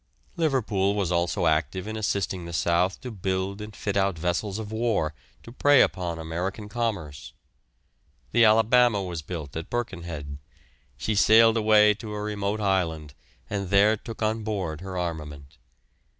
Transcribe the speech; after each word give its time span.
Liverpool 0.35 0.95
was 0.95 1.11
also 1.11 1.45
active 1.45 1.85
in 1.85 1.95
assisting 1.95 2.45
the 2.45 2.53
south 2.53 2.99
to 3.01 3.11
build 3.11 3.61
and 3.61 3.75
fit 3.75 3.95
out 3.95 4.17
vessels 4.17 4.57
of 4.57 4.71
war 4.71 5.13
to 5.43 5.51
prey 5.51 5.83
upon 5.83 6.17
American 6.17 6.67
commerce. 6.67 7.33
The 8.31 8.43
"Alabama" 8.43 9.03
was 9.03 9.21
built 9.21 9.55
at 9.55 9.69
Birkenhead; 9.69 10.39
she 10.97 11.13
sailed 11.13 11.55
away 11.55 11.93
to 11.93 12.13
a 12.13 12.19
remote 12.23 12.59
island 12.59 13.13
and 13.47 13.69
there 13.69 13.95
took 13.95 14.23
on 14.23 14.41
board 14.43 14.81
her 14.81 14.97
armament. 14.97 15.59